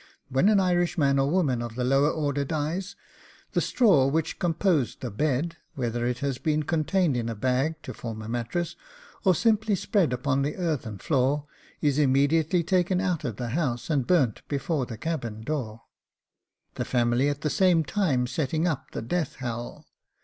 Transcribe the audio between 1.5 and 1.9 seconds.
of the